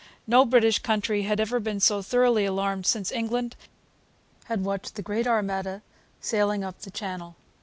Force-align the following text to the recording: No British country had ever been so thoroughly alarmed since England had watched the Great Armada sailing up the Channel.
No 0.25 0.45
British 0.45 0.79
country 0.79 1.21
had 1.29 1.39
ever 1.39 1.59
been 1.59 1.79
so 1.79 2.01
thoroughly 2.01 2.43
alarmed 2.43 2.87
since 2.87 3.11
England 3.11 3.55
had 4.45 4.65
watched 4.65 4.95
the 4.95 5.03
Great 5.03 5.27
Armada 5.27 5.83
sailing 6.19 6.63
up 6.63 6.79
the 6.79 6.89
Channel. 6.89 7.35